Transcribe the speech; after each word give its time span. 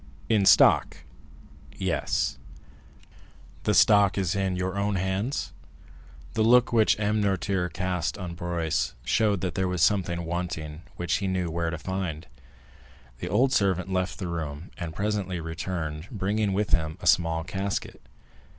"In 0.29 0.47
stock?" 0.47 1.03
"Yes." 1.77 2.39
"The 3.65 3.75
stock 3.75 4.17
is 4.17 4.35
in 4.35 4.55
your 4.55 4.75
own 4.75 4.95
hands?" 4.95 5.53
The 6.33 6.41
look 6.41 6.73
which 6.73 6.99
M. 6.99 7.21
Noirtier 7.21 7.69
cast 7.71 8.17
on 8.17 8.33
Barrois 8.33 8.93
showed 9.05 9.41
that 9.41 9.53
there 9.53 9.67
was 9.67 9.83
something 9.83 10.25
wanting 10.25 10.81
which 10.95 11.17
he 11.17 11.27
knew 11.27 11.51
where 11.51 11.69
to 11.69 11.77
find. 11.77 12.25
The 13.19 13.29
old 13.29 13.53
servant 13.53 13.93
left 13.93 14.17
the 14.17 14.27
room, 14.27 14.71
and 14.75 14.95
presently 14.95 15.39
returned, 15.39 16.07
bringing 16.09 16.53
with 16.53 16.71
him 16.71 16.97
a 16.99 17.05
small 17.05 17.43
casket. 17.43 18.01